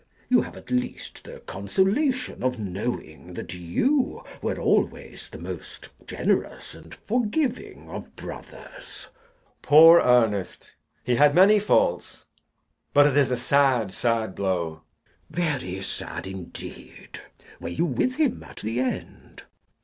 [0.29, 6.73] You have at least the consolation of knowing that you were always the most generous
[6.73, 9.03] and forgiving of brothers.
[9.11, 9.61] JACK.
[9.61, 10.73] Poor Ernest!
[11.03, 12.25] He had many faults,
[12.95, 14.81] but it is a sad, sad blow.
[14.81, 14.85] CHASUBLE.
[15.59, 17.21] Very sad indeed.
[17.59, 19.43] Were you with him at the end?